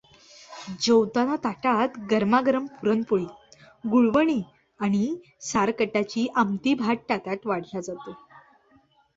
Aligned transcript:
जेवताना 0.81 1.35
ताटातगरमागरम 1.43 2.65
पुरण 2.79 3.01
पोळी 3.09 3.25
गुळवणीआणि 3.83 5.05
सार 5.43 5.71
कटाची 5.79 6.27
आमटी 6.35 6.73
भात 6.73 7.09
ताटात 7.09 7.47
वाढले 7.47 7.81
जाते. 7.81 8.11